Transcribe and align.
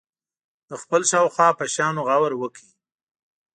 د 0.69 0.71
خپل 0.81 1.01
شاوخوا 1.11 1.47
په 1.59 1.65
شیانو 1.73 2.01
غور 2.07 2.31
وکړي. 2.37 2.69